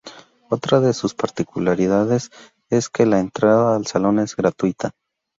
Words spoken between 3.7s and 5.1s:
al salón es gratuita.